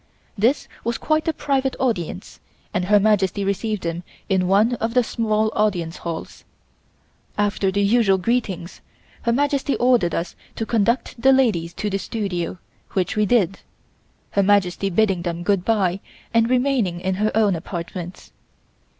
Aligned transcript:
This 0.35 0.67
was 0.83 0.97
quite 0.97 1.27
a 1.27 1.31
private 1.33 1.75
audience 1.79 2.39
and 2.73 2.85
Her 2.85 2.99
Majesty 2.99 3.43
received 3.45 3.83
them 3.83 4.01
in 4.29 4.47
one 4.47 4.73
of 4.81 4.95
the 4.95 5.03
small 5.03 5.51
Audience 5.55 5.97
Halls. 5.97 6.43
After 7.37 7.71
the 7.71 7.83
usual 7.83 8.17
greetings 8.17 8.81
Her 9.21 9.31
Majesty 9.31 9.75
ordered 9.75 10.15
us 10.15 10.35
to 10.55 10.65
conduct 10.65 11.21
the 11.21 11.31
ladies 11.31 11.75
to 11.75 11.87
the 11.87 11.99
studio, 11.99 12.57
which 12.93 13.15
we 13.15 13.27
did, 13.27 13.59
Her 14.31 14.41
Majesty 14.41 14.89
bidding 14.89 15.21
them 15.21 15.43
good 15.43 15.63
bye 15.63 15.99
and 16.33 16.49
remaining 16.49 16.99
in 16.99 17.13
her 17.21 17.31
own 17.35 17.55
apartments. 17.55 18.31